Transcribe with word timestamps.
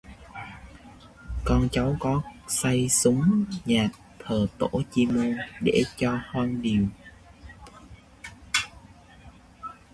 Con 1.45 1.69
cháu 1.71 1.95
có 1.99 2.21
xây 2.47 2.89
xúng 2.89 3.45
nhà 3.65 3.89
thờ 4.19 4.47
Tổ 4.57 4.69
chi 4.91 5.05
mô, 5.05 5.23
để 5.61 5.83
cho 5.97 6.19
hoang 6.27 6.61
điều 6.61 6.87